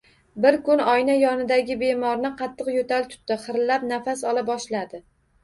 [0.43, 5.05] Bir kuni oyna yonidagi bemorni qattiq yoʻtal tutdi, xirillab nafas ola boshladi